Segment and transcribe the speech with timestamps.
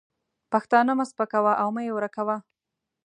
[0.51, 2.35] پښتانه مه سپکوه او مه یې ورکوه.